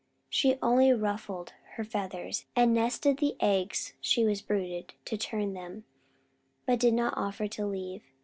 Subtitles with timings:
[0.31, 5.83] She only ruffled her feathers, and nestled the eggs she was brooding to turn them,
[6.65, 8.01] but did not offer to leave.